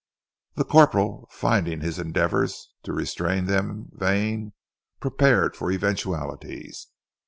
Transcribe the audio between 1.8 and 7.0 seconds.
his endeavours to restrain them vain, prepared for eventualities.